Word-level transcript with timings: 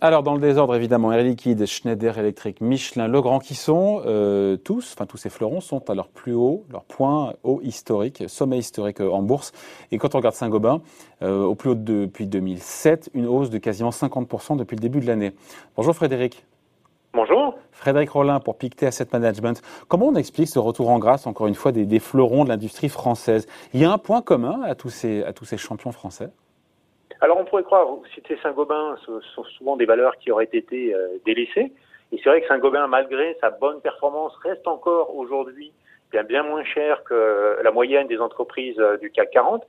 Alors, 0.00 0.22
dans 0.22 0.34
le 0.34 0.40
désordre, 0.40 0.76
évidemment, 0.76 1.10
Air 1.12 1.24
Liquide, 1.24 1.66
Schneider 1.66 2.16
Electric, 2.16 2.60
Michelin, 2.60 3.08
Legrand, 3.08 3.40
qui 3.40 3.56
sont 3.56 4.00
euh, 4.06 4.56
tous, 4.56 4.92
enfin 4.94 5.06
tous 5.06 5.16
ces 5.16 5.28
fleurons, 5.28 5.60
sont 5.60 5.90
à 5.90 5.94
leur 5.96 6.06
plus 6.06 6.34
haut, 6.34 6.64
leur 6.70 6.84
point 6.84 7.32
haut 7.42 7.58
historique, 7.64 8.22
sommet 8.28 8.58
historique 8.58 9.00
euh, 9.00 9.10
en 9.10 9.22
bourse. 9.22 9.50
Et 9.90 9.98
quand 9.98 10.14
on 10.14 10.18
regarde 10.18 10.36
Saint-Gobain, 10.36 10.82
euh, 11.22 11.42
au 11.42 11.56
plus 11.56 11.70
haut 11.70 11.74
depuis 11.74 12.28
2007, 12.28 13.10
une 13.12 13.26
hausse 13.26 13.50
de 13.50 13.58
quasiment 13.58 13.90
50% 13.90 14.56
depuis 14.56 14.76
le 14.76 14.80
début 14.80 15.00
de 15.00 15.06
l'année. 15.06 15.32
Bonjour 15.74 15.96
Frédéric. 15.96 16.44
Bonjour. 17.12 17.58
Frédéric 17.72 18.10
Rollin 18.10 18.38
pour 18.38 18.56
Pictet 18.56 18.86
Asset 18.86 19.08
Management. 19.12 19.60
Comment 19.88 20.06
on 20.06 20.14
explique 20.14 20.46
ce 20.46 20.60
retour 20.60 20.90
en 20.90 21.00
grâce, 21.00 21.26
encore 21.26 21.48
une 21.48 21.56
fois, 21.56 21.72
des, 21.72 21.86
des 21.86 21.98
fleurons 21.98 22.44
de 22.44 22.50
l'industrie 22.50 22.88
française? 22.88 23.48
Il 23.74 23.80
y 23.80 23.84
a 23.84 23.90
un 23.90 23.98
point 23.98 24.22
commun 24.22 24.60
à 24.62 24.76
tous 24.76 24.90
ces, 24.90 25.24
à 25.24 25.32
tous 25.32 25.44
ces 25.44 25.56
champions 25.56 25.90
français? 25.90 26.30
Alors 27.20 27.38
on 27.38 27.44
pourrait 27.44 27.64
croire, 27.64 27.86
vous 27.86 28.04
citez 28.14 28.38
Saint-Gobain, 28.42 28.96
ce 29.04 29.20
sont 29.34 29.44
souvent 29.44 29.76
des 29.76 29.86
valeurs 29.86 30.16
qui 30.18 30.30
auraient 30.30 30.48
été 30.52 30.94
euh, 30.94 31.18
délaissées. 31.26 31.72
Et 32.12 32.20
c'est 32.22 32.28
vrai 32.30 32.40
que 32.40 32.48
Saint-Gobain, 32.48 32.86
malgré 32.86 33.36
sa 33.40 33.50
bonne 33.50 33.80
performance, 33.80 34.34
reste 34.42 34.66
encore 34.66 35.14
aujourd'hui 35.14 35.72
bien, 36.10 36.24
bien 36.24 36.42
moins 36.42 36.64
cher 36.64 37.02
que 37.04 37.58
la 37.62 37.70
moyenne 37.70 38.06
des 38.06 38.18
entreprises 38.18 38.78
euh, 38.78 38.96
du 38.98 39.10
CAC 39.10 39.30
40. 39.30 39.62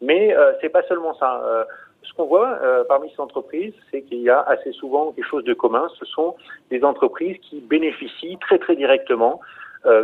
Mais 0.00 0.34
euh, 0.34 0.52
c'est 0.60 0.68
pas 0.68 0.82
seulement 0.84 1.14
ça. 1.14 1.42
Euh, 1.44 1.64
ce 2.02 2.12
qu'on 2.14 2.26
voit 2.26 2.58
parmi 2.88 3.08
ces 3.10 3.20
entreprises, 3.20 3.72
c'est 3.90 4.02
qu'il 4.02 4.22
y 4.22 4.28
a 4.28 4.40
assez 4.40 4.72
souvent 4.72 5.12
quelque 5.12 5.28
chose 5.28 5.44
de 5.44 5.54
commun. 5.54 5.86
Ce 6.00 6.04
sont 6.04 6.34
des 6.68 6.82
entreprises 6.82 7.38
qui 7.42 7.60
bénéficient 7.60 8.38
très 8.38 8.58
très 8.58 8.74
directement 8.74 9.40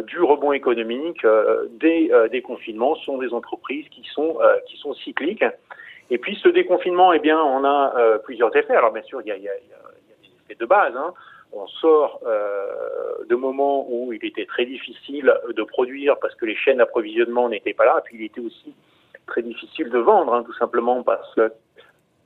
du 0.06 0.20
rebond 0.20 0.52
économique, 0.52 1.26
des 1.72 2.12
déconfinements. 2.30 2.94
Ce 2.94 3.04
sont 3.04 3.18
des 3.18 3.34
entreprises 3.34 3.88
qui 3.88 4.04
sont 4.14 4.38
qui 4.68 4.76
sont 4.76 4.94
cycliques 4.94 5.44
et 6.10 6.18
puis 6.18 6.38
ce 6.42 6.48
déconfinement, 6.48 7.12
eh 7.12 7.18
bien, 7.18 7.40
on 7.40 7.64
a 7.64 7.94
euh, 7.96 8.18
plusieurs 8.18 8.54
effets. 8.56 8.74
Alors 8.74 8.92
bien 8.92 9.02
sûr, 9.02 9.20
il 9.22 9.28
y 9.28 9.32
a, 9.32 9.36
il 9.36 9.42
y 9.42 9.48
a, 9.48 9.52
y 9.52 9.56
a 9.56 10.16
des 10.22 10.28
effets 10.44 10.58
de 10.58 10.66
base. 10.66 10.96
Hein. 10.96 11.12
On 11.52 11.66
sort 11.66 12.20
euh, 12.26 13.24
de 13.28 13.34
moments 13.34 13.86
où 13.88 14.12
il 14.12 14.24
était 14.24 14.46
très 14.46 14.66
difficile 14.66 15.34
de 15.48 15.62
produire 15.62 16.18
parce 16.18 16.34
que 16.34 16.44
les 16.44 16.56
chaînes 16.56 16.78
d'approvisionnement 16.78 17.48
n'étaient 17.48 17.74
pas 17.74 17.86
là. 17.86 18.02
Puis 18.04 18.16
il 18.18 18.24
était 18.24 18.40
aussi 18.40 18.74
très 19.26 19.42
difficile 19.42 19.90
de 19.90 19.98
vendre, 19.98 20.34
hein, 20.34 20.42
tout 20.44 20.54
simplement 20.54 21.02
parce 21.02 21.34
que 21.34 21.40
la 21.42 21.50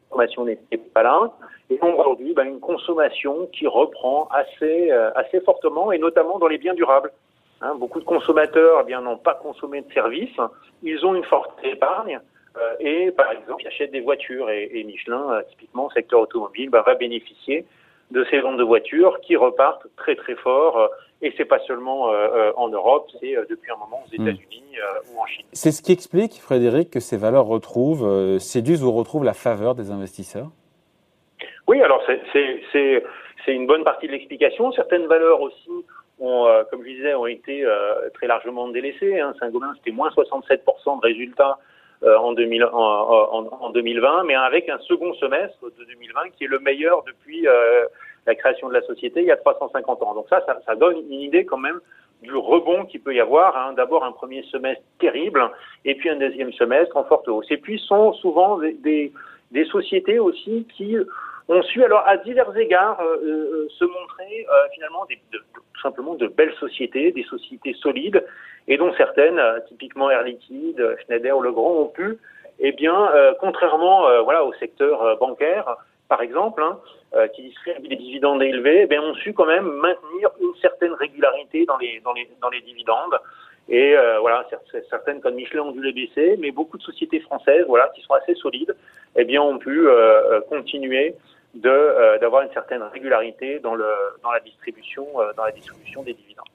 consommation 0.08 0.44
n'était 0.44 0.76
pas 0.76 1.02
là. 1.02 1.32
Et 1.70 1.78
aujourd'hui, 1.80 2.34
ben, 2.34 2.44
une 2.44 2.60
consommation 2.60 3.46
qui 3.52 3.66
reprend 3.66 4.28
assez, 4.30 4.90
euh, 4.90 5.10
assez 5.14 5.40
fortement, 5.40 5.92
et 5.92 5.98
notamment 5.98 6.38
dans 6.38 6.48
les 6.48 6.58
biens 6.58 6.74
durables. 6.74 7.12
Hein, 7.60 7.76
beaucoup 7.76 8.00
de 8.00 8.04
consommateurs 8.04 8.80
eh 8.82 8.84
bien 8.84 9.00
n'ont 9.00 9.18
pas 9.18 9.34
consommé 9.34 9.82
de 9.82 9.92
services. 9.92 10.36
Ils 10.82 11.06
ont 11.06 11.14
une 11.14 11.24
forte 11.24 11.52
épargne. 11.62 12.20
Euh, 12.56 12.74
et 12.80 13.10
par 13.12 13.30
exemple, 13.32 13.62
ils 13.62 13.68
achètent 13.68 13.92
des 13.92 14.00
voitures 14.00 14.50
et, 14.50 14.84
Michelin, 14.84 15.24
euh, 15.30 15.42
typiquement, 15.50 15.88
secteur 15.90 16.20
automobile, 16.20 16.70
bah, 16.70 16.82
va 16.86 16.94
bénéficier 16.94 17.64
de 18.10 18.26
ces 18.30 18.40
ventes 18.40 18.58
de 18.58 18.62
voitures 18.62 19.20
qui 19.20 19.36
repartent 19.36 19.86
très 19.96 20.16
très 20.16 20.34
fort. 20.34 20.78
Euh, 20.78 20.86
et 21.22 21.32
c'est 21.36 21.44
pas 21.44 21.60
seulement 21.60 22.10
en 22.56 22.68
Europe, 22.68 23.08
c'est 23.20 23.36
depuis 23.48 23.70
un 23.70 23.76
moment 23.76 24.02
aux 24.04 24.10
hmm. 24.10 24.26
États-Unis 24.26 24.76
ou 25.14 25.20
en 25.20 25.26
Chine. 25.26 25.46
C'est 25.52 25.70
ce 25.70 25.80
qui 25.80 25.92
explique, 25.92 26.40
Frédéric, 26.40 26.90
que 26.90 26.98
ces 26.98 27.16
valeurs 27.16 27.46
retrouvent, 27.46 28.40
séduisent 28.40 28.82
ou 28.82 28.90
retrouvent 28.90 29.22
la 29.22 29.32
faveur 29.32 29.76
des 29.76 29.92
investisseurs? 29.92 30.48
Oui, 31.68 31.80
alors 31.80 32.02
c'est 32.34 33.04
une 33.46 33.68
bonne 33.68 33.84
partie 33.84 34.08
de 34.08 34.12
l'explication. 34.12 34.72
Certaines 34.72 35.06
valeurs 35.06 35.40
aussi 35.40 35.70
ont, 36.18 36.48
comme 36.72 36.82
je 36.82 36.88
disais, 36.88 37.14
ont 37.14 37.26
été 37.26 37.64
très 38.14 38.26
largement 38.26 38.66
délaissées. 38.66 39.20
Hein. 39.20 39.32
Saint-Gobain, 39.38 39.74
c'était 39.76 39.92
moins 39.92 40.10
67% 40.10 41.00
de 41.00 41.06
résultats 41.06 41.60
en, 42.04 42.32
2000, 42.32 42.64
en, 42.64 43.46
en, 43.60 43.70
2020, 43.70 44.24
mais 44.24 44.34
avec 44.34 44.68
un 44.68 44.78
second 44.78 45.14
semestre 45.14 45.58
de 45.78 45.84
2020 45.84 46.30
qui 46.36 46.44
est 46.44 46.48
le 46.48 46.58
meilleur 46.58 47.04
depuis 47.04 47.46
euh, 47.46 47.84
la 48.26 48.34
création 48.34 48.68
de 48.68 48.74
la 48.74 48.82
société 48.82 49.20
il 49.20 49.26
y 49.26 49.32
a 49.32 49.36
350 49.36 50.02
ans. 50.02 50.14
Donc 50.14 50.26
ça, 50.28 50.42
ça, 50.46 50.58
ça 50.66 50.74
donne 50.74 50.96
une 51.10 51.20
idée 51.20 51.44
quand 51.44 51.58
même 51.58 51.80
du 52.22 52.34
rebond 52.34 52.84
qu'il 52.86 53.00
peut 53.00 53.14
y 53.14 53.20
avoir. 53.20 53.56
Hein. 53.56 53.74
D'abord 53.74 54.04
un 54.04 54.12
premier 54.12 54.42
semestre 54.44 54.82
terrible, 54.98 55.48
et 55.84 55.94
puis 55.94 56.08
un 56.08 56.16
deuxième 56.16 56.52
semestre 56.52 56.96
en 56.96 57.04
forte 57.04 57.28
hausse. 57.28 57.50
Et 57.50 57.56
puis 57.56 57.78
sont 57.78 58.12
souvent 58.14 58.58
des, 58.58 58.74
des, 58.74 59.12
des 59.50 59.64
sociétés 59.66 60.18
aussi 60.18 60.66
qui 60.76 60.96
ont 61.52 61.62
su 61.62 61.84
alors 61.84 62.02
à 62.06 62.16
divers 62.16 62.56
égards 62.56 63.00
euh, 63.00 63.16
euh 63.24 63.68
se 63.78 63.84
montrer 63.84 64.46
euh, 64.48 64.68
finalement 64.74 65.04
de, 65.06 65.38
tout 65.38 65.80
simplement 65.82 66.14
de 66.14 66.26
belles 66.26 66.54
sociétés, 66.58 67.12
des 67.12 67.24
sociétés 67.24 67.74
solides, 67.74 68.24
et 68.68 68.76
dont 68.76 68.92
certaines, 68.94 69.40
typiquement 69.68 70.10
Air 70.10 70.22
Liquide, 70.22 70.96
Schneider 71.04 71.36
ou 71.36 71.42
Legrand, 71.42 71.72
ont 71.72 71.88
pu, 71.88 72.18
eh 72.60 72.70
bien, 72.72 73.10
contrairement 73.40 74.22
voilà 74.22 74.44
au 74.44 74.52
secteur 74.52 75.18
bancaire, 75.18 75.76
par 76.08 76.22
exemple, 76.22 76.62
hein, 76.62 76.78
qui 77.34 77.42
distribue 77.42 77.88
des 77.88 77.96
dividendes 77.96 78.40
élevés, 78.40 78.86
eh 78.88 78.98
ont 79.00 79.14
su 79.14 79.32
quand 79.32 79.46
même 79.46 79.68
maintenir 79.68 80.30
une 80.40 80.54
certaine 80.60 80.92
régularité 80.92 81.64
dans 81.64 81.76
les 81.78 82.00
dans 82.04 82.12
les 82.12 82.28
dans 82.40 82.50
les 82.50 82.60
dividendes. 82.60 83.18
Et 83.68 83.96
voilà, 84.20 84.46
certaines 84.88 85.20
comme 85.20 85.34
Michelin 85.34 85.62
ont 85.62 85.72
dû 85.72 85.82
les 85.82 85.92
baisser, 85.92 86.36
mais 86.38 86.52
beaucoup 86.52 86.78
de 86.78 86.84
sociétés 86.84 87.18
françaises, 87.18 87.64
voilà, 87.66 87.90
qui 87.96 88.02
sont 88.02 88.14
assez 88.14 88.36
solides, 88.36 88.76
eh 89.16 89.24
bien, 89.24 89.42
ont 89.42 89.58
pu 89.58 89.88
continuer 90.48 91.16
de 91.54 91.68
euh, 91.68 92.18
d'avoir 92.18 92.42
une 92.42 92.52
certaine 92.52 92.82
régularité 92.82 93.60
dans 93.60 93.74
le 93.74 93.86
dans 94.22 94.30
la 94.30 94.40
distribution 94.40 95.06
euh, 95.18 95.32
dans 95.36 95.44
la 95.44 95.52
distribution 95.52 96.02
des 96.02 96.14
dividendes. 96.14 96.46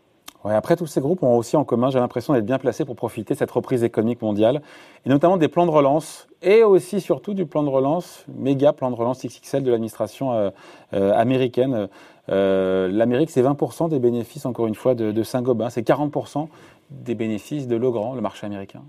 Ouais, 0.43 0.53
après, 0.53 0.75
tous 0.75 0.85
ces 0.85 1.01
groupes 1.01 1.23
ont 1.23 1.35
aussi 1.35 1.57
en 1.57 1.65
commun, 1.65 1.89
j'ai 1.89 1.99
l'impression 1.99 2.33
d'être 2.33 2.45
bien 2.45 2.59
placés 2.59 2.85
pour 2.85 2.95
profiter 2.95 3.33
de 3.33 3.39
cette 3.39 3.51
reprise 3.51 3.83
économique 3.83 4.21
mondiale, 4.21 4.61
et 5.05 5.09
notamment 5.09 5.35
des 5.35 5.47
plans 5.47 5.65
de 5.65 5.71
relance, 5.71 6.27
et 6.43 6.63
aussi 6.63 7.01
surtout 7.01 7.33
du 7.33 7.47
plan 7.47 7.63
de 7.63 7.69
relance, 7.69 8.23
méga 8.27 8.71
plan 8.71 8.91
de 8.91 8.95
relance 8.95 9.25
XXL 9.25 9.63
de 9.63 9.71
l'administration 9.71 10.51
euh, 10.93 11.11
américaine. 11.13 11.89
L'Amérique, 12.27 13.31
c'est 13.31 13.41
20% 13.41 13.89
des 13.89 13.99
bénéfices, 13.99 14.45
encore 14.45 14.67
une 14.67 14.75
fois, 14.75 14.93
de, 14.93 15.23
Saint-Gobain, 15.23 15.69
c'est 15.69 15.85
40% 15.85 16.47
des 16.91 17.15
bénéfices 17.15 17.67
de 17.67 17.75
Legrand, 17.75 18.13
le 18.13 18.21
marché 18.21 18.45
américain. 18.45 18.83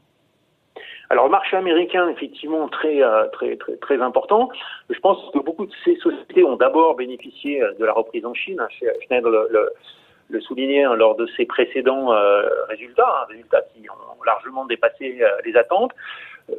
Alors 1.11 1.25
le 1.25 1.31
marché 1.31 1.57
américain, 1.57 2.09
effectivement, 2.11 2.69
très 2.69 3.03
euh, 3.03 3.29
très 3.29 3.57
très 3.57 3.77
très 3.77 4.01
important. 4.03 4.51
Je 4.91 4.99
pense 5.01 5.19
que 5.33 5.39
beaucoup 5.39 5.65
de 5.65 5.73
ces 5.85 5.97
sociétés 5.97 6.45
ont 6.45 6.57
d'abord 6.57 6.97
bénéficié 6.97 7.63
euh, 7.63 7.73
de 7.79 7.85
la 7.85 7.93
reprise 7.93 8.27
en 8.27 8.35
Chine. 8.35 8.61
Schneider 9.07 9.31
le, 9.31 9.49
le, 9.51 9.71
le 10.29 10.41
soulignait 10.43 10.85
hein, 10.85 10.95
lors 10.95 11.17
de 11.17 11.27
ses 11.37 11.47
précédents 11.47 12.13
euh, 12.13 12.43
résultats, 12.69 13.09
hein, 13.09 13.27
résultats 13.31 13.63
qui 13.75 13.89
ont 13.89 14.23
largement 14.25 14.67
dépassé 14.67 15.21
les 15.45 15.57
attentes. 15.57 15.93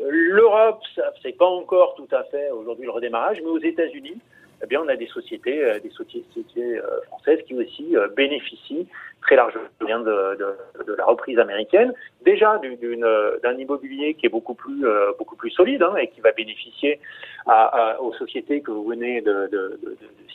L'Europe, 0.09 0.81
c'est 1.23 1.37
pas 1.37 1.47
encore 1.47 1.95
tout 1.95 2.07
à 2.11 2.23
fait 2.25 2.51
aujourd'hui 2.51 2.85
le 2.85 2.91
redémarrage, 2.91 3.41
mais 3.41 3.49
aux 3.49 3.59
États-Unis, 3.59 4.19
eh 4.61 4.67
bien, 4.67 4.81
on 4.81 4.87
a 4.87 4.95
des 4.95 5.07
sociétés, 5.07 5.63
euh, 5.63 5.79
des 5.79 5.89
sociétés 5.89 6.77
euh, 6.77 7.01
françaises 7.07 7.39
qui 7.47 7.55
aussi 7.55 7.95
euh, 7.95 8.07
bénéficient 8.15 8.87
très 9.21 9.35
largement 9.35 9.63
de, 9.81 10.37
de, 10.37 10.83
de 10.85 10.93
la 10.93 11.05
reprise 11.05 11.39
américaine. 11.39 11.93
Déjà 12.23 12.59
d'un 12.59 13.57
immobilier 13.57 14.13
qui 14.15 14.25
est 14.25 14.29
beaucoup 14.29 14.53
plus 14.53 14.85
beaucoup 15.17 15.35
plus 15.35 15.51
solide 15.51 15.83
hein, 15.83 15.95
et 15.97 16.07
qui 16.07 16.21
va 16.21 16.31
bénéficier 16.31 16.99
à, 17.45 17.93
à, 17.95 17.99
aux 18.01 18.13
sociétés 18.13 18.61
que 18.61 18.71
vous 18.71 18.85
venez 18.85 19.21
de, 19.21 19.79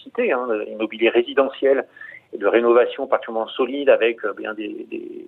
citer, 0.03 0.33
hein, 0.33 0.47
immobilier 0.67 1.09
résidentiel 1.09 1.87
et 2.33 2.39
de 2.39 2.47
rénovation 2.47 3.07
particulièrement 3.07 3.49
solide 3.49 3.89
avec 3.89 4.19
bien 4.37 4.55
des, 4.55 4.87
des 4.91 5.27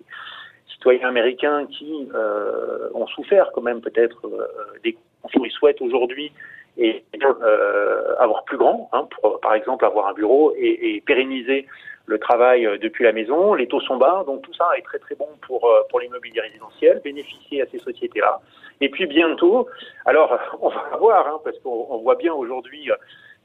citoyens 0.76 1.08
américains 1.08 1.66
qui 1.66 2.08
euh, 2.14 2.88
ont 2.94 3.06
souffert 3.08 3.50
quand 3.52 3.62
même 3.62 3.80
peut-être 3.80 4.26
euh, 4.26 4.46
des. 4.84 4.96
Ils 5.34 5.50
souhaitent 5.50 5.82
aujourd'hui 5.82 6.30
et 6.78 7.04
euh, 7.24 8.14
avoir 8.18 8.44
plus 8.44 8.58
grand, 8.58 8.88
hein, 8.92 9.08
par 9.42 9.54
exemple 9.54 9.84
avoir 9.84 10.08
un 10.08 10.12
bureau 10.12 10.52
et, 10.56 11.02
pérenniser 11.06 11.66
le 12.06 12.18
travail 12.18 12.66
euh, 12.66 12.78
depuis 12.78 13.04
la 13.04 13.12
maison. 13.12 13.54
Les 13.54 13.66
taux 13.66 13.80
sont 13.80 13.96
bas, 13.96 14.24
donc 14.26 14.42
tout 14.42 14.54
ça 14.54 14.68
est 14.76 14.82
très 14.82 14.98
très 14.98 15.14
bon 15.14 15.28
pour 15.46 15.64
euh, 15.64 15.80
pour 15.88 16.00
l'immobilier 16.00 16.40
résidentiel, 16.40 17.00
bénéficier 17.02 17.62
à 17.62 17.66
ces 17.66 17.78
sociétés-là. 17.78 18.40
Et 18.80 18.88
puis 18.88 19.06
bientôt, 19.06 19.68
alors 20.04 20.38
on 20.60 20.68
va 20.68 20.96
voir, 20.98 21.26
hein, 21.26 21.40
parce 21.44 21.58
qu'on 21.60 21.98
voit 21.98 22.16
bien 22.16 22.34
aujourd'hui 22.34 22.90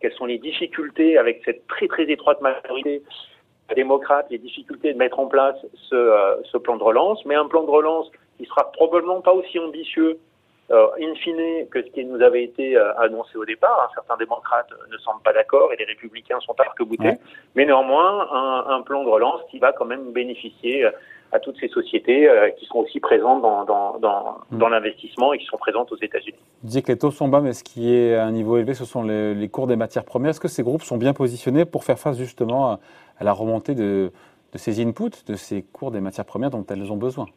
quelles 0.01 0.13
sont 0.13 0.25
les 0.25 0.39
difficultés 0.39 1.17
avec 1.17 1.41
cette 1.45 1.65
très 1.67 1.87
très 1.87 2.03
étroite 2.03 2.41
majorité 2.41 3.01
démocrate, 3.75 4.27
les 4.29 4.37
difficultés 4.37 4.93
de 4.93 4.97
mettre 4.97 5.19
en 5.19 5.27
place 5.27 5.55
ce, 5.89 6.57
plan 6.57 6.77
de 6.77 6.83
relance, 6.83 7.23
mais 7.25 7.35
un 7.35 7.47
plan 7.47 7.63
de 7.63 7.69
relance 7.69 8.11
qui 8.37 8.45
sera 8.45 8.71
probablement 8.71 9.21
pas 9.21 9.33
aussi 9.33 9.59
ambitieux 9.59 10.19
in 10.99 11.15
fine, 11.15 11.67
que 11.69 11.81
ce 11.81 11.87
qui 11.89 12.05
nous 12.05 12.21
avait 12.21 12.43
été 12.43 12.75
euh, 12.75 12.93
annoncé 12.97 13.37
au 13.37 13.45
départ, 13.45 13.79
hein, 13.83 13.91
certains 13.93 14.17
démocrates 14.17 14.69
ne 14.91 14.97
semblent 14.97 15.21
pas 15.21 15.33
d'accord 15.33 15.71
et 15.73 15.75
les 15.77 15.85
républicains 15.85 16.39
sont 16.39 16.55
arc-boutés, 16.59 17.17
mais 17.55 17.65
néanmoins 17.65 18.27
un, 18.31 18.75
un, 18.75 18.81
plan 18.81 19.03
de 19.03 19.09
relance 19.09 19.41
qui 19.49 19.59
va 19.59 19.71
quand 19.73 19.85
même 19.85 20.11
bénéficier 20.11 20.85
euh, 20.85 20.91
à 21.33 21.39
toutes 21.39 21.57
ces 21.61 21.69
sociétés 21.69 22.29
qui 22.57 22.65
sont 22.65 22.79
aussi 22.79 22.99
présentes 22.99 23.41
dans, 23.41 23.63
dans, 23.63 23.97
dans, 23.99 24.39
mm. 24.51 24.57
dans 24.57 24.67
l'investissement 24.67 25.31
et 25.31 25.37
qui 25.37 25.45
sont 25.45 25.55
présentes 25.55 25.89
aux 25.93 25.97
États-Unis. 26.01 26.37
Vous 26.61 26.67
disiez 26.67 26.81
que 26.81 26.91
les 26.91 26.97
taux 26.97 27.09
sont 27.09 27.29
bas, 27.29 27.39
mais 27.39 27.53
ce 27.53 27.63
qui 27.63 27.95
est 27.95 28.15
à 28.15 28.25
un 28.25 28.31
niveau 28.31 28.57
élevé, 28.57 28.73
ce 28.73 28.83
sont 28.83 29.01
les, 29.03 29.33
les 29.33 29.47
cours 29.47 29.65
des 29.65 29.77
matières 29.77 30.03
premières. 30.03 30.31
Est-ce 30.31 30.41
que 30.41 30.49
ces 30.49 30.61
groupes 30.61 30.81
sont 30.81 30.97
bien 30.97 31.13
positionnés 31.13 31.63
pour 31.63 31.85
faire 31.85 31.97
face 31.97 32.17
justement 32.17 32.79
à 33.17 33.23
la 33.23 33.31
remontée 33.31 33.75
de, 33.75 34.11
de 34.51 34.57
ces 34.57 34.81
inputs, 34.81 35.23
de 35.25 35.35
ces 35.35 35.61
cours 35.61 35.91
des 35.91 36.01
matières 36.01 36.25
premières 36.25 36.49
dont 36.49 36.65
elles 36.69 36.91
ont 36.91 36.97
besoin? 36.97 37.27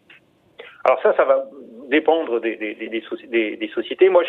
Alors 0.85 1.01
ça, 1.03 1.15
ça 1.17 1.25
va 1.25 1.45
dépendre 1.89 2.41
des, 2.41 3.71
sociétés. 3.73 4.09
Moi, 4.09 4.23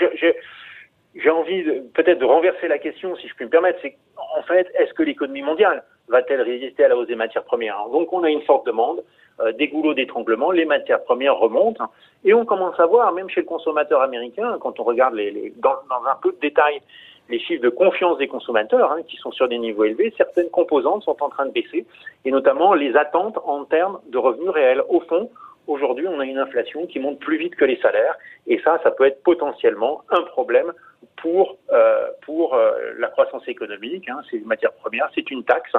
j'ai 1.16 1.30
envie 1.30 1.64
peut-être 1.94 2.20
de 2.20 2.26
renverser 2.26 2.68
la 2.68 2.78
question, 2.78 3.16
si 3.16 3.28
je 3.28 3.34
puis 3.36 3.46
me 3.46 3.50
permettre, 3.50 3.80
c'est 3.82 3.98
en 4.38 4.44
fait, 4.44 4.68
est-ce 4.78 4.94
que 4.94 5.04
l'économie 5.04 5.42
mondiale 5.42 5.84
va-t-elle 6.08 6.42
résister 6.42 6.86
à 6.86 6.90
la 6.90 6.98
hausse 6.98 7.08
des 7.08 7.16
matières 7.16 7.44
premières 7.44 7.78
Donc 7.92 8.12
on 8.14 8.24
a 8.24 8.30
une 8.30 8.42
forte 8.42 8.66
demande, 8.66 9.04
euh, 9.42 9.52
des 9.54 9.68
goulots 9.68 9.94
d'étranglement, 9.94 10.52
les 10.52 10.66
matières 10.66 11.04
premières 11.04 11.38
remontent, 11.38 11.86
et 12.24 12.34
on 12.34 12.46
commence 12.46 12.80
à 12.80 12.86
voir, 12.86 13.12
même 13.14 13.30
chez 13.30 13.42
le 13.42 13.48
consommateur 13.48 14.02
américain, 14.02 14.58
quand 14.60 14.80
on 14.80 14.84
regarde 14.84 15.16
dans, 15.58 16.06
un 16.08 16.16
peu 16.22 16.32
de 16.32 16.40
détail 16.40 16.82
les 17.28 17.40
chiffres 17.40 17.64
de 17.64 17.70
confiance 17.70 18.20
des 18.20 18.28
consommateurs, 18.28 18.92
hein, 18.92 19.02
qui 19.08 19.18
sont 19.18 19.32
sur 19.32 19.48
des 19.48 19.58
niveaux 19.58 19.84
élevés, 19.84 20.14
certaines 20.16 20.50
composantes 20.50 21.04
sont 21.04 21.22
en 21.24 21.30
train 21.30 21.48
de 21.48 21.52
baisser, 21.52 21.86
et 22.24 22.32
notamment 22.32 22.76
les 22.76 22.96
attentes 22.96 23.40
en 23.46 23.66
termes 23.66 24.00
de 24.10 24.18
revenus 24.18 24.50
réels. 24.50 24.84
Au 24.90 25.00
fond, 25.00 25.30
aujourd'hui, 25.68 26.08
on 26.08 26.20
a 26.20 26.26
une 26.26 26.38
inflation 26.38 26.86
qui 26.88 27.00
monte 27.00 27.20
plus 27.20 27.38
vite 27.38 27.56
que 27.56 27.66
les 27.66 27.78
salaires, 27.78 28.18
et 28.48 28.60
ça, 28.64 28.80
ça 28.84 28.92
peut 28.92 29.06
être 29.06 29.22
potentiellement 29.24 30.04
un 30.10 30.22
problème 30.22 30.72
pour 31.18 31.58
euh, 31.72 32.08
pour 32.22 32.54
euh, 32.54 32.94
la 32.98 33.08
croissance 33.08 33.48
économique. 33.48 34.08
Hein, 34.10 34.22
c'est 34.30 34.38
une 34.38 34.46
matière 34.46 34.74
première, 34.74 35.10
c'est 35.16 35.30
une 35.32 35.44
taxe, 35.44 35.72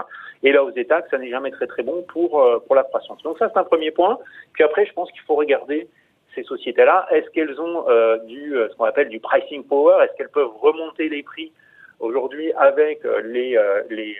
et 0.42 0.56
hausse 0.56 0.74
des 0.74 0.86
taxes, 0.86 1.10
ça 1.10 1.18
n'est 1.18 1.30
jamais 1.30 1.50
très 1.50 1.66
très 1.66 1.82
bon 1.82 2.02
pour 2.02 2.40
euh, 2.40 2.58
pour 2.66 2.74
la 2.74 2.84
croissance. 2.84 3.22
Donc 3.22 3.38
ça, 3.38 3.50
c'est 3.52 3.58
un 3.58 3.64
premier 3.64 3.90
point. 3.90 4.18
Puis 4.52 4.64
après, 4.64 4.86
je 4.86 4.92
pense 4.92 5.10
qu'il 5.12 5.22
faut 5.22 5.34
regarder 5.34 5.88
ces 6.34 6.42
sociétés-là. 6.42 7.06
Est-ce 7.10 7.30
qu'elles 7.30 7.60
ont 7.60 7.88
euh, 7.88 8.18
du 8.24 8.54
ce 8.70 8.74
qu'on 8.76 8.84
appelle 8.84 9.08
du 9.08 9.20
pricing 9.20 9.64
power? 9.64 10.04
Est-ce 10.04 10.16
qu'elles 10.16 10.30
peuvent 10.30 10.56
remonter 10.60 11.08
les 11.08 11.22
prix 11.22 11.52
aujourd'hui 12.00 12.52
avec 12.54 13.02
les 13.24 13.58
les 13.90 14.16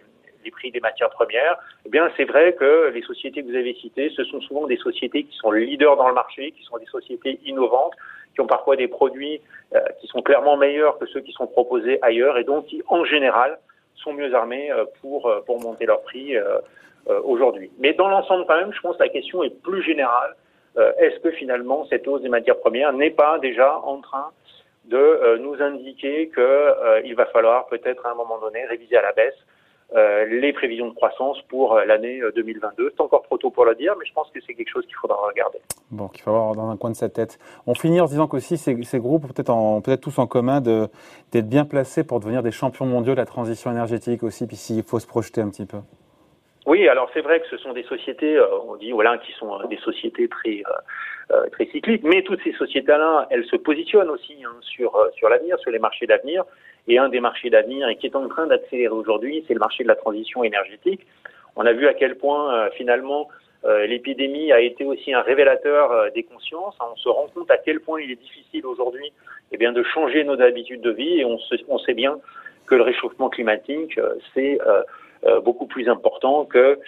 les 0.47 0.51
prix 0.51 0.71
des 0.71 0.81
matières 0.81 1.11
premières, 1.11 1.57
eh 1.85 1.91
bien, 1.91 2.11
c'est 2.17 2.25
vrai 2.25 2.55
que 2.55 2.91
les 2.95 3.03
sociétés 3.03 3.43
que 3.43 3.49
vous 3.49 3.57
avez 3.57 3.75
citées, 3.75 4.11
ce 4.17 4.25
sont 4.25 4.41
souvent 4.41 4.67
des 4.67 4.77
sociétés 4.79 5.25
qui 5.25 5.37
sont 5.37 5.51
leaders 5.51 5.97
dans 5.97 6.09
le 6.09 6.15
marché, 6.15 6.53
qui 6.53 6.65
sont 6.65 6.79
des 6.79 6.87
sociétés 6.87 7.39
innovantes, 7.45 7.93
qui 8.33 8.41
ont 8.41 8.47
parfois 8.47 8.77
des 8.77 8.89
produits 8.89 9.41
euh, 9.75 9.81
qui 10.01 10.07
sont 10.07 10.23
clairement 10.23 10.57
meilleurs 10.57 10.99
que 10.99 11.07
ceux 11.07 11.21
qui 11.21 11.33
sont 11.33 11.47
proposés 11.47 11.99
ailleurs 12.03 12.39
et 12.39 12.45
donc 12.45 12.67
qui, 12.67 12.83
en 12.89 13.05
général, 13.05 13.59
sont 13.97 14.13
mieux 14.13 14.33
armés 14.35 14.71
euh, 14.71 14.85
pour, 15.01 15.27
euh, 15.27 15.41
pour 15.45 15.61
monter 15.61 15.85
leurs 15.85 16.03
prix 16.03 16.37
aujourd'hui. 17.23 17.71
Mais 17.79 17.93
dans 17.93 18.09
l'ensemble, 18.09 18.47
quand 18.49 18.57
même, 18.57 18.73
je 18.73 18.81
pense 18.81 18.97
que 18.97 19.05
la 19.05 19.09
question 19.09 19.45
est 19.45 19.63
plus 19.63 19.81
générale. 19.83 20.35
Est-ce 20.99 21.21
que 21.21 21.31
finalement 21.31 21.87
cette 21.89 22.07
hausse 22.09 22.21
des 22.21 22.29
matières 22.29 22.59
premières 22.59 22.93
n'est 22.93 23.13
pas 23.13 23.39
déjà 23.39 23.79
en 23.79 24.01
train 24.01 24.33
de 24.87 25.39
nous 25.39 25.63
indiquer 25.63 26.29
qu'il 26.35 27.15
va 27.15 27.27
falloir 27.27 27.69
peut-être 27.69 28.05
à 28.05 28.11
un 28.11 28.15
moment 28.17 28.39
donné 28.41 28.67
réviser 28.67 28.97
à 28.97 29.03
la 29.03 29.13
baisse 29.13 29.39
euh, 29.39 29.56
les 29.95 30.53
prévisions 30.53 30.89
de 30.89 30.95
croissance 30.95 31.41
pour 31.49 31.75
euh, 31.75 31.85
l'année 31.85 32.21
2022. 32.35 32.83
Euh, 32.83 32.93
c'est 32.95 33.03
encore 33.03 33.23
trop 33.23 33.39
tôt 33.39 33.51
pour 33.51 33.65
le 33.65 33.75
dire, 33.75 33.95
mais 33.99 34.05
je 34.07 34.13
pense 34.13 34.29
que 34.31 34.41
c'est 34.47 34.55
quelque 34.55 34.71
chose 34.71 34.85
qu'il 34.87 34.97
faudra 34.97 35.17
regarder. 35.29 35.59
Bon, 35.91 36.09
qu'il 36.09 36.23
faut 36.23 36.31
avoir 36.31 36.55
dans 36.55 36.69
un 36.69 36.77
coin 36.77 36.91
de 36.91 36.97
sa 36.97 37.09
tête. 37.09 37.39
On 37.67 37.75
finit 37.75 38.01
en 38.01 38.07
se 38.07 38.13
disant 38.13 38.27
qu'aussi 38.27 38.57
ces, 38.57 38.83
ces 38.83 38.99
groupes 38.99 39.27
peut-être 39.33 39.81
peut 39.83 39.97
tous 39.97 40.19
en 40.19 40.27
commun 40.27 40.61
d'être 40.61 41.49
bien 41.49 41.65
placés 41.65 42.05
pour 42.05 42.21
devenir 42.21 42.43
des 42.43 42.51
champions 42.51 42.87
mondiaux 42.87 43.15
de 43.15 43.19
la 43.19 43.27
transition 43.27 43.71
énergétique 43.71 44.23
aussi, 44.23 44.47
puis 44.47 44.57
s'il 44.57 44.83
faut 44.83 44.99
se 44.99 45.07
projeter 45.07 45.41
un 45.41 45.49
petit 45.49 45.67
peu. 45.67 45.79
Oui, 46.67 46.89
alors 46.89 47.09
c'est 47.15 47.21
vrai 47.21 47.41
que 47.41 47.47
ce 47.49 47.57
sont 47.59 47.73
des 47.73 47.85
sociétés, 47.85 48.39
on 48.67 48.77
dit 48.77 48.91
voilà, 48.91 49.19
qui 49.19 49.33
sont 49.33 49.65
des 49.69 49.79
sociétés 49.79 50.29
très 50.29 50.63
très 51.53 51.67
cycliques, 51.67 52.03
mais 52.03 52.23
toutes 52.23 52.43
ces 52.43 52.53
sociétés-là, 52.53 53.29
elles 53.31 53.45
se 53.47 53.57
positionnent 53.57 54.11
aussi 54.11 54.37
hein, 54.45 54.57
sur 54.61 54.99
sur 55.15 55.29
l'avenir, 55.29 55.59
sur 55.61 55.71
les 55.71 55.79
marchés 55.79 56.07
d'avenir. 56.07 56.45
Et 56.89 56.99
un 56.99 57.09
des 57.09 57.21
marchés 57.21 57.51
d'avenir 57.51 57.89
et 57.89 57.97
qui 57.97 58.07
est 58.07 58.15
en 58.15 58.29
train 58.29 58.47
d'accélérer 58.47 58.95
aujourd'hui, 58.95 59.45
c'est 59.47 59.55
le 59.55 59.61
marché 59.61 59.83
de 59.83 59.89
la 59.89 59.97
transition 59.97 60.45
énergétique. 60.45 61.07
On 61.57 61.65
a 61.65 61.73
vu 61.73 61.89
à 61.89 61.95
quel 61.95 62.17
point 62.17 62.55
euh, 62.55 62.71
finalement 62.77 63.29
euh, 63.65 63.87
l'épidémie 63.87 64.53
a 64.53 64.61
été 64.61 64.85
aussi 64.85 65.13
un 65.13 65.23
révélateur 65.23 65.91
euh, 65.91 66.11
des 66.11 66.23
consciences. 66.23 66.77
On 66.81 66.95
se 66.97 67.09
rend 67.09 67.27
compte 67.35 67.51
à 67.51 67.57
quel 67.57 67.81
point 67.81 68.01
il 68.01 68.13
est 68.13 68.21
difficile 68.21 68.67
aujourd'hui 68.67 69.13
eh 69.53 69.57
bien, 69.57 69.73
de 69.73 69.83
changer 69.83 70.23
nos 70.23 70.41
habitudes 70.41 70.83
de 70.83 70.91
vie 70.91 71.21
et 71.21 71.25
on, 71.25 71.39
on 71.69 71.79
sait 71.79 71.95
bien 71.95 72.19
que 72.67 72.75
le 72.75 72.83
réchauffement 72.83 73.29
climatique, 73.29 73.99
c'est 74.35 74.59
beaucoup 75.45 75.67
plus 75.67 75.89
important 75.89 76.45
que 76.45 76.79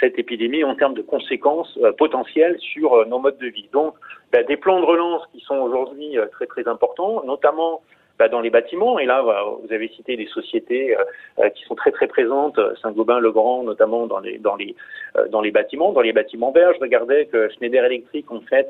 cette 0.00 0.18
épidémie 0.18 0.64
en 0.64 0.74
termes 0.74 0.94
de 0.94 1.02
conséquences 1.02 1.78
potentielles 1.98 2.58
sur 2.58 3.06
nos 3.06 3.18
modes 3.18 3.38
de 3.38 3.46
vie. 3.46 3.68
Donc, 3.72 3.94
ben, 4.32 4.44
des 4.46 4.56
plans 4.56 4.80
de 4.80 4.84
relance 4.84 5.22
qui 5.32 5.40
sont 5.40 5.56
aujourd'hui 5.56 6.16
très 6.32 6.46
très 6.46 6.66
importants, 6.68 7.22
notamment 7.24 7.82
bah, 8.22 8.28
dans 8.28 8.40
les 8.40 8.50
bâtiments. 8.50 9.00
Et 9.00 9.06
là, 9.06 9.20
vous 9.22 9.72
avez 9.72 9.88
cité 9.88 10.16
des 10.16 10.26
sociétés 10.26 10.96
euh, 10.96 11.02
euh, 11.40 11.48
qui 11.50 11.64
sont 11.64 11.74
très 11.74 11.90
très 11.90 12.06
présentes, 12.06 12.60
Saint-Gobain, 12.80 13.18
Legrand, 13.18 13.64
notamment 13.64 14.06
dans 14.06 14.20
les 14.20 14.38
dans 14.38 14.54
les 14.54 14.76
euh, 15.16 15.26
dans 15.28 15.40
les 15.40 15.50
bâtiments, 15.50 15.92
dans 15.92 16.02
les 16.02 16.12
bâtiments 16.12 16.52
verts. 16.52 16.72
Je 16.74 16.80
regardais 16.80 17.26
que 17.26 17.48
Schneider 17.48 17.84
Electric, 17.84 18.30
en 18.30 18.40
fait, 18.42 18.68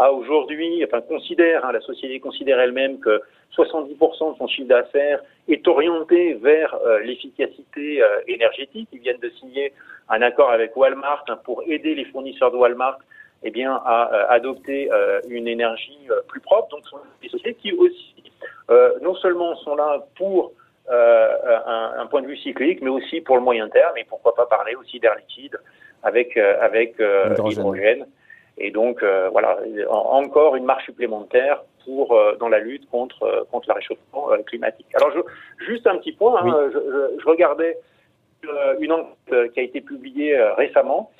a 0.00 0.12
aujourd'hui, 0.12 0.84
enfin 0.84 1.00
considère, 1.00 1.64
hein, 1.64 1.72
la 1.72 1.80
société 1.80 2.18
considère 2.20 2.58
elle-même 2.60 2.98
que 3.00 3.20
70% 3.56 4.32
de 4.32 4.38
son 4.38 4.46
chiffre 4.46 4.68
d'affaires 4.68 5.20
est 5.48 5.66
orienté 5.66 6.34
vers 6.34 6.78
l'efficacité 7.02 8.00
énergétique. 8.28 8.88
Ils 8.92 9.00
viennent 9.00 9.20
de 9.20 9.30
signer 9.40 9.72
un 10.08 10.22
accord 10.22 10.50
avec 10.50 10.76
Walmart 10.76 11.24
hein, 11.28 11.38
pour 11.44 11.64
aider 11.66 11.96
les 11.96 12.04
fournisseurs 12.04 12.52
de 12.52 12.56
Walmart 12.56 12.98
eh 13.42 13.50
bien, 13.50 13.74
à 13.84 14.26
adopter 14.30 14.88
une 15.28 15.48
énergie 15.48 16.06
plus 16.28 16.40
propre. 16.40 16.68
Donc, 16.68 16.84
ce 16.84 16.90
sont 16.90 16.98
des 17.20 17.28
sociétés 17.28 17.54
qui 17.54 17.72
aussi 17.72 18.14
euh, 18.70 18.92
non 19.02 19.14
seulement 19.16 19.56
sont 19.56 19.74
là 19.74 20.04
pour 20.16 20.52
euh, 20.90 21.98
un, 21.98 22.06
point 22.06 22.22
de 22.22 22.26
vue 22.26 22.36
cyclique, 22.36 22.80
mais 22.82 22.90
aussi 22.90 23.20
pour 23.20 23.36
le 23.36 23.42
moyen 23.42 23.68
terme, 23.68 23.96
et 23.96 24.04
pourquoi 24.04 24.34
pas 24.34 24.46
parler 24.46 24.74
aussi 24.76 25.00
d'air 25.00 25.16
liquide 25.16 25.56
avec, 26.02 26.36
euh, 26.36 26.56
avec 26.60 26.96
l'hydrogène. 26.98 28.06
Et 28.60 28.70
donc, 28.70 29.02
voilà, 29.32 29.58
encore 29.88 30.54
une 30.56 30.64
marche 30.64 30.84
supplémentaire 30.84 31.62
pour 31.84 32.16
dans 32.38 32.48
la 32.48 32.58
lutte 32.58 32.88
contre 32.90 33.46
contre 33.50 33.68
le 33.68 33.74
réchauffement 33.74 34.28
climatique. 34.46 34.86
Alors, 34.94 35.10
je, 35.12 35.64
juste 35.64 35.86
un 35.86 35.96
petit 35.96 36.12
point. 36.12 36.40
Hein, 36.44 36.70
je, 36.72 37.18
je, 37.20 37.26
regardais 37.26 37.78
une 38.80 38.92
enquête 38.92 39.52
qui 39.52 39.60
a 39.60 39.62
été 39.62 39.80
publiée 39.80 40.38
récemment 40.56 41.10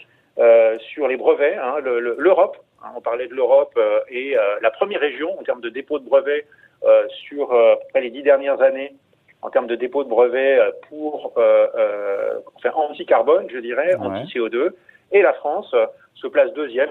sur 0.93 1.09
les 1.09 1.17
brevets. 1.17 1.57
Hein, 1.57 1.81
L'Europe, 1.81 2.59
hein, 2.85 2.89
on 2.97 3.01
parlait 3.01 3.27
de 3.27 3.35
l'Europe 3.35 3.79
et 4.11 4.37
la 4.61 4.71
première 4.71 5.01
région 5.01 5.39
en 5.39 5.43
termes 5.43 5.63
de 5.63 5.71
dépôt 5.71 5.99
de 5.99 6.05
brevets 6.05 6.45
euh, 6.83 7.07
sur 7.29 7.53
euh, 7.53 7.75
les 7.95 8.09
dix 8.09 8.23
dernières 8.23 8.63
années 8.63 8.95
en 9.43 9.51
termes 9.51 9.67
de 9.67 9.75
dépôt 9.75 10.03
de 10.03 10.09
brevets 10.09 10.59
euh, 10.59 10.71
pour 10.89 11.35
enfin, 11.37 12.71
anti-carbone, 12.75 13.49
je 13.53 13.59
dirais, 13.59 13.95
anti-CO2. 13.97 14.71
Et 15.13 15.23
la 15.23 15.33
France 15.35 15.75
se 16.15 16.27
place 16.27 16.53
deuxième 16.53 16.91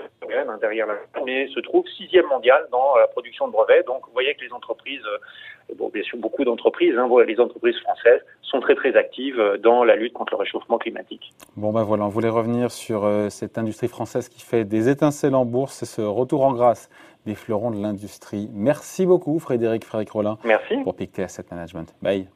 derrière 0.61 0.87
la 0.87 0.95
mais 1.25 1.47
se 1.49 1.59
trouve 1.59 1.85
sixième 1.97 2.25
mondial 2.27 2.67
dans 2.71 2.95
la 2.97 3.07
production 3.07 3.47
de 3.47 3.53
brevets. 3.53 3.85
Donc, 3.85 4.05
vous 4.07 4.13
voyez 4.13 4.33
que 4.35 4.43
les 4.43 4.51
entreprises, 4.51 5.03
bon, 5.77 5.89
bien 5.89 6.03
sûr, 6.03 6.17
beaucoup 6.17 6.43
d'entreprises, 6.43 6.97
hein, 6.97 7.07
les 7.25 7.39
entreprises 7.39 7.79
françaises 7.79 8.21
sont 8.41 8.59
très 8.59 8.75
très 8.75 8.95
actives 8.95 9.41
dans 9.61 9.83
la 9.83 9.95
lutte 9.95 10.13
contre 10.13 10.33
le 10.33 10.39
réchauffement 10.39 10.77
climatique. 10.77 11.31
Bon 11.55 11.71
ben 11.71 11.83
voilà, 11.83 12.05
on 12.05 12.09
voulait 12.09 12.29
revenir 12.29 12.71
sur 12.71 13.07
cette 13.29 13.57
industrie 13.57 13.87
française 13.87 14.27
qui 14.27 14.41
fait 14.41 14.65
des 14.65 14.89
étincelles 14.89 15.35
en 15.35 15.45
bourse, 15.45 15.73
c'est 15.73 15.85
ce 15.85 16.01
retour 16.01 16.43
en 16.43 16.53
grâce 16.53 16.89
des 17.25 17.35
fleurons 17.35 17.71
de 17.71 17.81
l'industrie. 17.81 18.49
Merci 18.53 19.05
beaucoup 19.05 19.37
Frédéric 19.39 19.85
Frédéric 19.85 20.11
Rollin. 20.11 20.37
Merci. 20.43 20.77
Pour 20.83 20.95
Pictet 20.95 21.23
Asset 21.23 21.45
Management. 21.51 21.93
Bye. 22.01 22.27